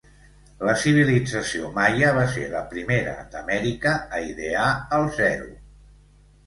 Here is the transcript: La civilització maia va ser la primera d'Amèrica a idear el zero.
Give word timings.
La 0.69 0.73
civilització 0.83 1.69
maia 1.75 2.09
va 2.17 2.23
ser 2.37 2.47
la 2.55 2.63
primera 2.73 3.15
d'Amèrica 3.35 3.95
a 4.19 4.27
idear 4.35 4.69
el 5.01 5.09
zero. 5.23 5.51